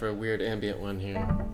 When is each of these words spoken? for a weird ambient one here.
for 0.00 0.08
a 0.08 0.14
weird 0.14 0.40
ambient 0.40 0.80
one 0.80 0.98
here. 0.98 1.49